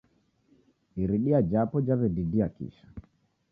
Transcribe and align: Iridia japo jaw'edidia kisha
Iridia 1.01 1.39
japo 1.51 1.77
jaw'edidia 1.87 2.47
kisha 2.55 2.87